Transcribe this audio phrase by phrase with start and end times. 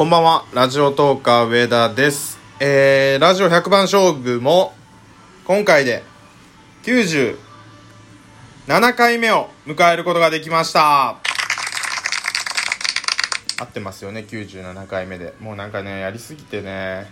[0.00, 2.38] こんばんは、ラジオトーカー上田です。
[2.58, 4.72] えー、ラジオ100番勝負も、
[5.44, 6.02] 今回で
[6.84, 7.36] 97
[8.94, 11.18] 回目を迎えることができました。
[13.58, 15.34] 合ってますよね、97回目で。
[15.38, 17.10] もうなんかね、やりすぎてね、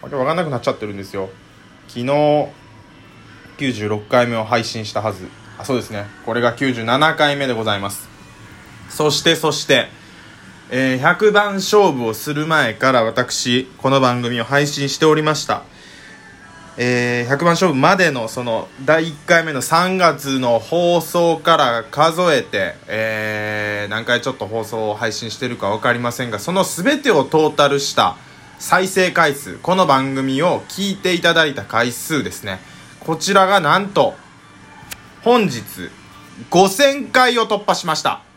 [0.00, 1.30] わけわかんなくなっちゃってるんですよ。
[1.88, 2.06] 昨日、
[3.58, 5.26] 96回目を配信したはず。
[5.58, 6.06] あ、そうですね。
[6.24, 8.08] これが97回目でございます。
[8.90, 9.88] そして、そして、
[10.70, 15.62] えー100番勝負をする前から私、この番組を配信しておりました。
[16.76, 28.16] えー100番勝負までのその第1回目の3月の放送から数えて、えー何回ちょっと放送を配信してるか分かりませんがその全てをトータルした
[28.58, 32.58] 再生回数この番組を聞いていただいた回数ですね
[33.00, 34.14] こちらがなんと
[35.22, 35.62] 本日
[36.50, 38.27] 5000回を突破しました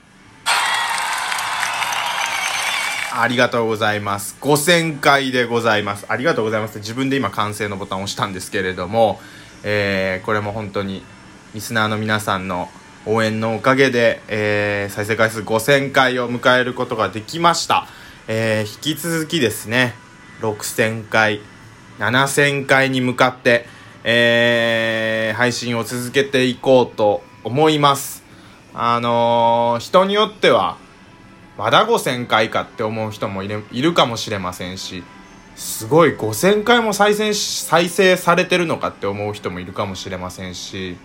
[3.13, 4.37] ありがとうございます。
[4.39, 6.05] 5000回でございます。
[6.07, 6.77] ありがとうございます。
[6.77, 9.19] 自分で今完成のボタンを押したんですけれども、
[9.63, 11.03] えーこれも本当に
[11.53, 12.69] リスナーの皆さんの
[13.05, 17.85] 応援のおかげで、えー再生回数5000回を迎えることができました。
[18.29, 19.93] えー引き続きですね、
[20.39, 21.41] 6000回、
[21.99, 23.65] 7000回に向かって、
[24.05, 28.23] えー配信を続けていこうと思います。
[28.73, 30.77] あのー人によっては、
[31.61, 35.03] まだ5000回かって思う人もいるかもしれませんし
[35.55, 40.97] すごい5000回も再生再生されてるのかって思う人もいるかもしれませんし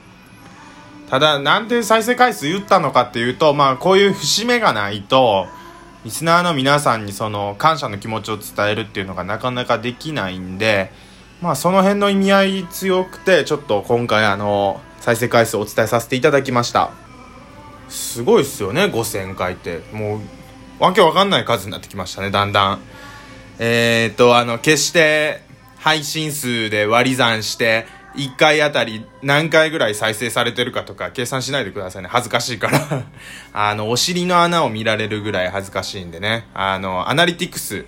[1.10, 5.46] ただなんで再生回数言ったのかっていうとまあこういう節目がないと
[6.06, 10.91] リスナーの皆さんにその感謝の気持ちを伝えるっていうのがなかなかできないんで
[11.42, 16.92] まあその辺の意味合い強くてちょっと今回あの再生回数をお伝えさせていただきました。
[17.88, 19.82] すごいっすよね5000回って。
[19.92, 20.20] もう
[20.78, 22.80] わけわかんない数になってきましたねだんだん。
[23.58, 25.41] えー、っとあの決して
[25.78, 32.09] 配信数で割り算して1回あたり何回ぐらい再生されてるかとか計算しないでくださいね。
[32.10, 33.04] 恥ずかしいから。
[33.53, 36.47] あのお尻の穴を見られるぐらい恥ずかしいんでね。
[36.54, 37.82] あのアナリティクスっ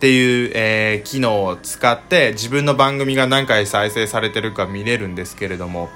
[0.00, 5.90] ていう、えー機能を使って自分の番組が何回再生されてるか見れるんですけれども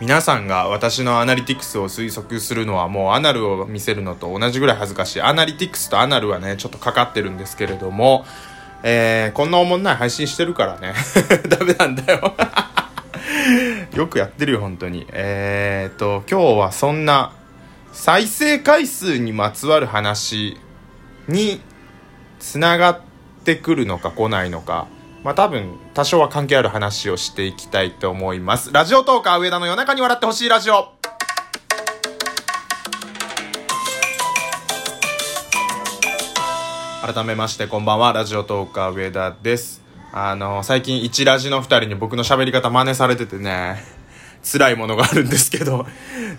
[0.00, 5.20] 皆さんが私のアナリティクスを推測するのはもうアナルを見せるのと同じぐらい恥ずかしい。
[5.20, 8.24] アナリティクスとアナルはねちょっとかかってるんですけれども、
[8.82, 10.94] えーこんなおもんない配信してるからね。
[11.48, 12.34] ダメなんだよ。
[13.94, 15.06] よくやってるよ本当に。
[15.12, 17.32] えー、と今日はそんな
[17.92, 20.58] 再生回数にまつわる話
[21.28, 21.60] に
[22.38, 23.00] つながっ
[23.44, 24.86] てくるのか来ないのか。
[25.22, 28.72] まあ多分多少は関係ある話をしていきたいと思います。
[28.72, 30.88] ラジオトーカー上田の夜中に笑ってほしいラジオ。
[37.02, 39.82] 改めましてこんばんはラジオトーカー上田です。
[40.12, 43.99] あの最近一ラジの二人に僕の喋り方真似されててね。
[44.42, 45.86] 辛いものがあるんですけど、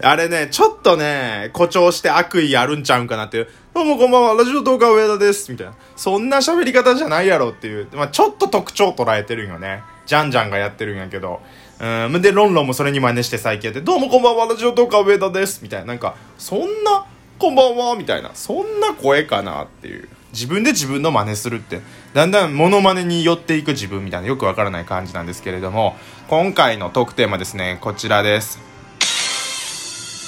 [0.02, 5.74] あれね、ちょっとね、誇張して悪意あるんちゃうんかなっていう、どうもこんばんは、ラジオ動画上田です、みたいな。
[5.96, 9.84] そんな喋り方じゃないやろっていう、まあちょっと特徴捉えてるんよね。
[10.06, 11.42] ジャンジャンがやってるんやけど。
[11.80, 15.88] うん、で、ロンロンもそれに真似して最近やって、どうもこんばんは、ラジオ動画上田です、みたいな。
[15.88, 17.06] なんか、そんな、
[17.40, 18.32] こんばんは、みたいな。
[18.36, 20.08] そんな声かなっていう。
[20.34, 21.81] 自分で自分の真似するって、
[22.14, 25.96] だんだんモノマネに寄っていく自分みたいな、よくわからない感じなんですけれども、
[26.28, 28.59] 今回のトークテーマですね、こちらです。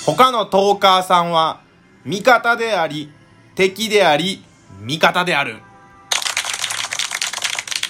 [0.05, 1.61] 他のトーカーさんは、
[2.05, 3.11] 味方であり、
[3.55, 4.43] 敵であり、
[4.81, 5.57] 味方である。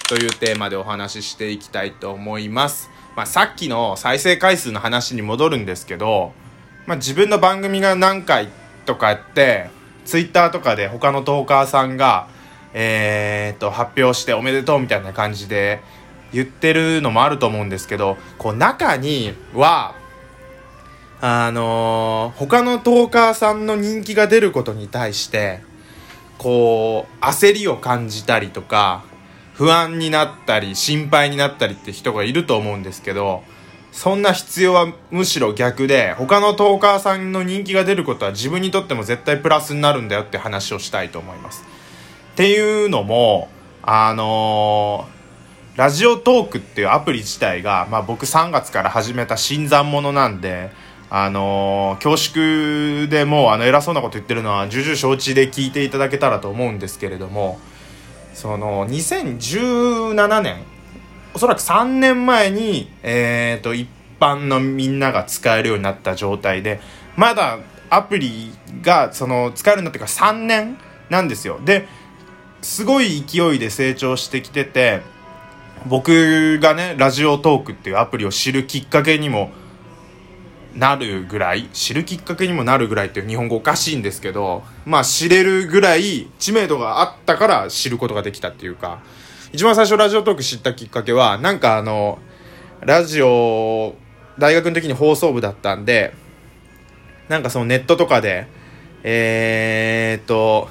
[0.08, 2.92] というテーマでお話ししていきたいと思います。
[3.16, 6.34] まあ、さっきの再生回数の話に戻るんですけど、
[6.86, 8.50] まあ、自分の番組が何回
[8.86, 9.70] とかって、
[10.06, 12.28] ツイッターとかで他のトーカーさんが、
[12.74, 15.82] えーっと、発表しておめでとうみたいな感じで
[16.32, 19.96] 言ってるのもあると思うんですけど、こう中には、
[21.22, 25.62] あのー他のトーカーさんの人気が出ることに対して、
[26.38, 29.04] こう、焦りを感じたりとか、
[29.54, 33.44] 不安になったり、心配になったりって人がいると思うんですけど、
[33.94, 41.64] そんな必要はむしろ逆で、他のトーカーさんの人気が出ることは自分にとっても絶対プラスになるんだよって話をしたいと思います。
[42.34, 43.50] っていうのも、
[43.84, 45.14] あのー
[45.76, 50.72] ラジオトークっていうアプリ自体が、まあ僕3月から始めた新参者なんで、
[51.12, 57.60] あのー恐縮でもうあの偉そうなこと言ってるのは重々承知で聞いていただけたらと思うんですけれども、
[58.34, 60.64] その2017年
[61.34, 63.88] おそらく3年前に、えー、と一
[64.20, 66.80] 般のみんなが使えるようになった状態で
[67.16, 67.60] まだ
[67.90, 68.52] アプリ
[68.82, 70.78] がその使えるようになってから3年
[71.10, 71.60] なんですよ。
[71.64, 71.88] で
[72.62, 75.02] すごい勢いで成長してきてて
[75.88, 79.52] 僕がねラジオトークっていうアプリを知るきっかけにも
[80.76, 89.02] なるぐらい知るきっかけにもなるぐらいっていう日本語おかしいんですけどまあ知れるぐらい知名度があったから知ることができたっていうか
[89.54, 92.18] 一番最初ラジオトーク知ったきっかけはなんかあの
[92.82, 93.94] ラジオ
[94.40, 96.12] 大学の時に放送部だったんで
[97.30, 98.48] なんかそのネットとかで
[99.04, 100.70] えー、っと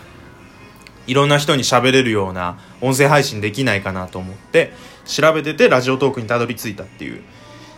[1.07, 4.73] いろんな人に喋れるような音声配信できないかなと思って
[5.05, 7.23] 調べてて Radiotalk にたどり着いたっていう。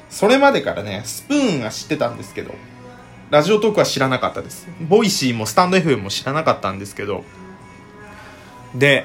[0.09, 2.55] それまでからねスプーンは知ってたんですけど
[3.31, 4.69] Radiotalk は知らなかったです。
[4.81, 7.25] Voicy もスタンド FM も知らなかったんですけど
[8.75, 9.05] で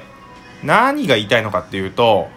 [0.62, 2.28] 何が言いたいのかっていうと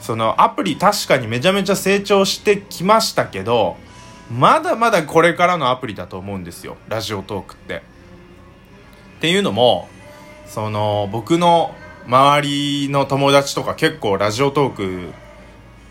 [0.00, 3.76] そのアプリ確かにめちゃめちゃ成長してきましたけど
[4.30, 6.76] まだまだこれからのアプリだと思うんですよ。
[6.88, 7.82] ラジオトークって。
[9.18, 9.88] っていうのも
[10.46, 11.74] その僕の
[12.06, 15.12] 周りの友達とか結構ラジオトーク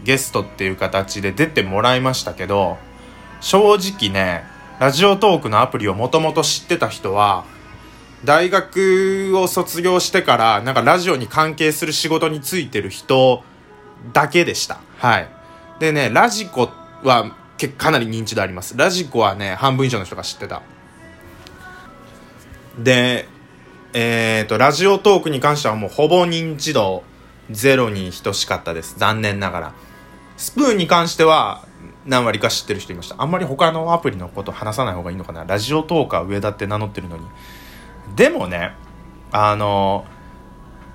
[0.04, 2.78] ゲストっていう形で出てもらいましたけど
[3.42, 4.44] 正直ね
[4.80, 7.46] ラジオトークのアプリをもともと知ってた人は
[8.26, 13.44] 大学を卒業してからなんかラジオに関係する仕事に就いてる人
[14.14, 15.30] だけでしたはい
[15.80, 16.70] でねラジコ
[17.04, 17.36] は
[17.78, 20.62] かなり認知度ありますラジコはね半分以上の人が知ってた
[22.78, 23.28] で
[23.94, 27.04] えっ、ー、と、ラジオトークに関してはもうほぼ認知度
[27.50, 28.96] ゼロに等しかったです。
[29.00, 29.74] 残念ながら。
[30.38, 31.66] スプーンに関しては
[32.06, 33.16] 何割か知ってる人いました。
[33.18, 35.44] あんまり他のアプリのこと話さない方がいいのかな。
[35.44, 37.24] ラジオトーカー上田って名乗ってるのに。
[38.16, 38.76] でもね、
[39.32, 40.06] あの、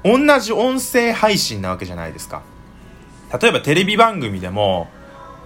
[0.04, 2.42] 同じ音声配信なわけじゃないですか。
[3.40, 4.88] 例えばテレビ番組でも、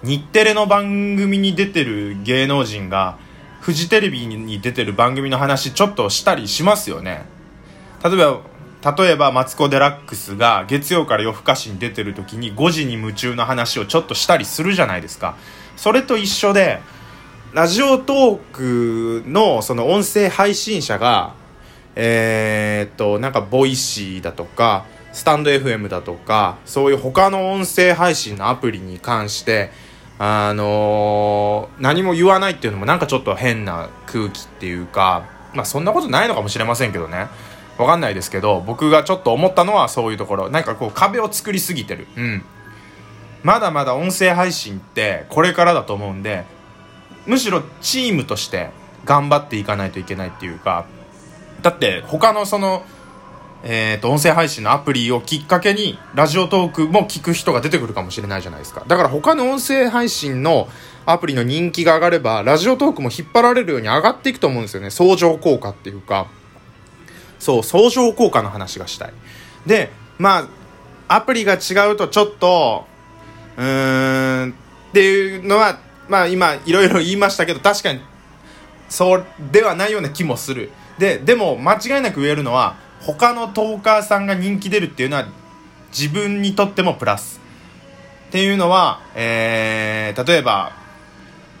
[0.03, 3.17] 日テレの番組に出てる芸能人が、
[3.61, 7.25] フジテレビに出てる番組の話ちょっとしたりしますよね。
[8.03, 8.39] 例えば
[8.97, 15.35] 例えばマツコ・デラックスが月曜から夜更かしに出てる時に5時に夢中の話をちょっとしたりするじゃないですか
[15.75, 16.79] それと一緒で
[17.51, 21.35] ラジオトークのその音声配信者が
[22.01, 29.71] えー、っとなんか Voicy だとかスタンド FM だとかそういう他の音声配信のアプリに関して
[30.17, 37.27] あのー、何も言わないっていうのもなんかちょっと変な空気っていうかまあそんなことないのかもしれませんけどね
[37.79, 40.49] わかんないですけど、僕がちょっと思ったのはそういうところ。
[40.49, 42.07] なんかこう壁を作りすぎてる。
[42.17, 42.43] うん。
[43.41, 46.43] まだまだ音声配信ってこれからだと思うんで、
[47.25, 48.71] むしろチームとして
[49.05, 50.87] 頑張っていかないといけないっていうか、
[51.61, 52.83] だって他のその、
[53.63, 58.85] えっ、と、音声配信のアプリをきっかけに、ラジオトークも聞く人が出てくるかもしれないじゃないですか。
[58.87, 60.69] だから他の音声配信の
[61.05, 64.89] アプリの人気が上がれば、ラジオトークも引っ張られるように上がっていくと思うんですよね。
[64.89, 66.27] 相乗効果っていうか。
[67.39, 69.13] そう相乗効果の話がしたい
[69.65, 70.49] でま
[71.07, 72.85] あアプリが違うとちょっと
[73.57, 74.53] うーんっ
[74.93, 78.01] ていうのはまあ今いろいろ言いましたけど確かに
[78.89, 85.27] そうではないような気もするででも間違いなく言えるのは他のトーカーさんが人気出るっていうのは
[85.91, 87.39] 自分にとってもプラス。
[88.27, 90.73] っていうのは、えー、例えば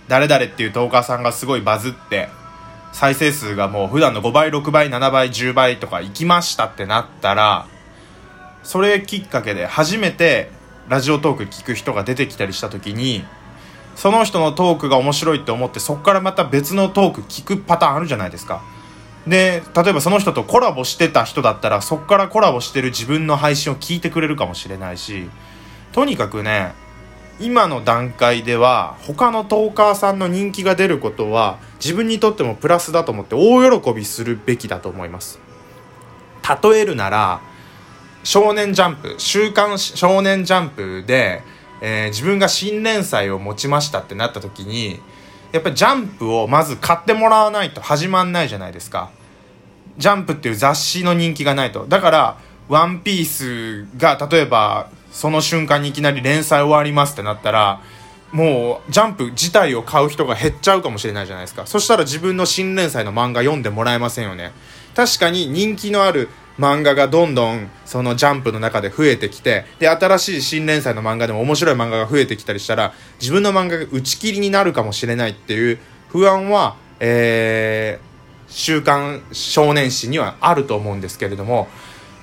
[0.07, 2.29] 誰々っていうトーカーさんがすごいバズって
[2.91, 7.67] 再生数がもう普段の5倍6倍7倍10倍とか行きましたってなったら
[8.61, 10.51] それきっかけで初めて
[10.89, 13.23] ラジオトーク聞く人が出てきたりした時に
[13.95, 18.63] その人のトークが面白いって思ってそこからまた別のトーク聞くパターンあるじゃないですか。
[19.29, 25.29] で例えばその人とコラボしてた人だったらそこからコラボしてる自分の配信を聞いてくれるかもしれないし
[25.93, 26.73] とにかくね
[27.39, 35.39] 今の段階では他のトーカーさんの人気が出ることは自分にとってもプラスだと思って大喜びするべきだと思います。
[36.63, 37.39] 例えるなら
[38.23, 41.43] 少年ジャンプ週刊少年ジャンプで、
[41.81, 44.99] えー、自分が新連載を持ちましたってなった時に
[45.53, 49.11] やっぱりジャンプをまず買ってもらわないと始まんないじゃないですか。
[49.99, 51.85] ジャンプっていう雑誌の人気がないと。
[51.87, 52.37] だから
[52.67, 57.81] ワンピースが例えばその瞬間にいきなり連載終わりますってなったら
[58.31, 61.67] もうジャンプ自体を買う人が減っちゃうかもしれないじゃないですか。
[61.67, 64.51] そしたら自分の新連載の漫画読んでもらえませんよね。
[64.95, 66.29] 確かに人気のある
[66.59, 75.79] 漫画がどんどんそのジャンプの中で増えてきてで新しい新連載の漫画でも面白い漫画が増えてきたりしたら自分の漫画が打ち切りになるかもしれないっていう
[76.09, 78.08] 不安は、えー、
[78.49, 81.67] 週刊少年誌にはあると思うんですけれども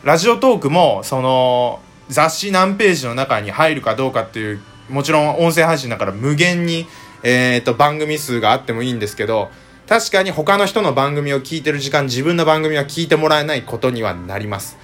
[0.05, 6.87] ラジオトークもその雑誌何ページの中に入るかどうかっていうもちろん音声配信だから無限に、
[7.23, 9.51] えーと、番組数があってもいいんですけど
[9.89, 14.77] 確かに他の人の番組を聞いてる時間自分の番組は聞いてもらえないことにはなります。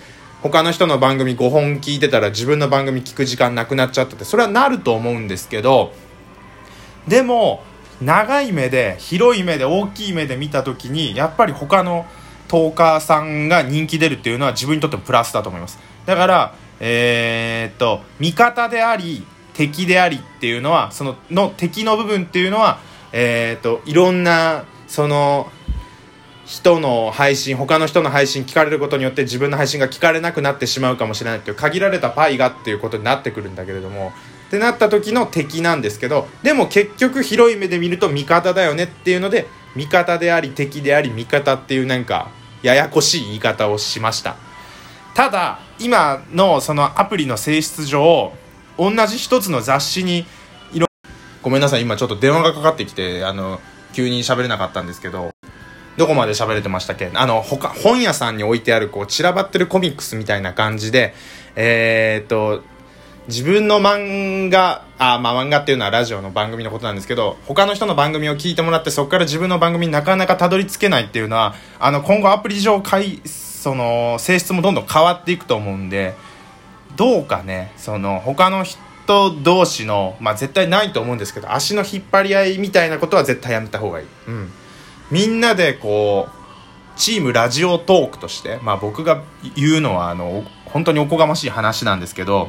[0.42, 5.92] 他の人の番組5本聞いてたら自分の番組聞く時間なくなっちゃったってそれはなると思うんですけど
[7.06, 7.62] でも
[8.04, 12.06] 長い目で広い目で大きい目で見た時にやっぱり他の
[12.48, 15.78] トーカーさんが人気出るっていうのは自分にとってもプラスだと思います。
[16.04, 22.80] だからえー、っと味方であり敵でありっていうのはそのの敵の部分っていうのは
[23.12, 25.50] えー、っといろんなその
[26.44, 34.12] 人の配信他の人の配信聞かれることによって自分の配信が聞かれなくなってしまうかもしれないっていう限られたパイがっていうことになってくるんだけれども
[34.52, 42.30] ってなった時の敵なんですけどでも結局広い目で見ると味方だよねっていうので味方であり敵であり味方っていうなんか
[42.62, 44.36] ややこしい言い方をしました。
[45.14, 48.34] ただ今のそのアプリの性質上
[48.76, 50.26] 同じ一つの雑誌に
[51.40, 53.58] ごめんなさい今ちょっと電話がかかってきてあの
[53.94, 55.32] 急に喋れなかったんですけど
[55.96, 57.10] どこまで喋れてましたっけ？
[57.12, 61.12] あの、他、本屋さんに置いてある、こう、散らばってるコミックスみたいな感じで、
[61.54, 62.62] えー、っと、
[63.28, 76.14] 自分の漫画、あ、まあ漫画っていうのはラジオの番組のことなんですけど、他の人の番組を聞いてもらって、そこから自分の番組になかなかたどり着けないっていうのは、あの、今後アプリ上、かい、その、性質もどんどん変わっていくと思うんで、
[76.96, 78.78] どうかね、その、他の人、
[79.42, 84.06] 同士の、まあ絶対ないと思うんですけど、足の引っ張り合いみたいなことは絶対やめた方がいい。
[84.26, 84.52] うん。
[85.12, 86.42] みんなでこう
[86.98, 89.22] チームラジオトークとして、まあ、僕が
[89.54, 92.48] 言うのはあの本当におこがましい話なんですけど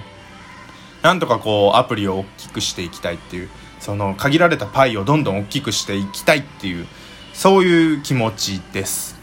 [1.03, 6.87] なんとかこうアプリを大きくしていきたいっていうその限られたパイをどんどん大きくしていきたいっていう
[7.33, 9.21] そういう気持ちです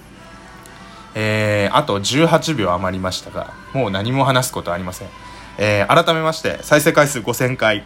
[1.16, 5.08] えー、あと18秒余りましたがもう何も話すことありません、
[5.58, 7.84] えー、改めまして再生回数5000回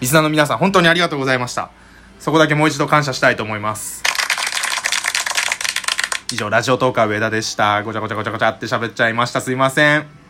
[0.00, 1.70] リスナーの皆さん本当にありがとうございました
[2.18, 4.02] そこだけもう一度感謝したいと思います
[6.32, 7.82] 以上、ラジオトーカー上田でした。
[7.82, 9.42] ごちゃごちゃごちゃごちゃって喋っちゃいました。
[9.42, 10.06] すいません。